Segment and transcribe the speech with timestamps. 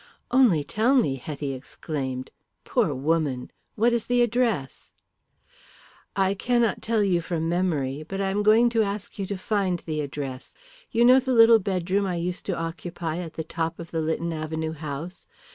[0.31, 2.31] "Only tell me," Hetty exclaimed.
[2.63, 3.51] "Poor woman!
[3.75, 4.93] What is the address?"
[6.15, 8.01] "I cannot tell you from memory.
[8.07, 10.55] But I am going to ask you to find the address.
[10.89, 14.33] You know the little bedroom I used to occupy at the top of the Lytton
[14.33, 15.27] Avenue house.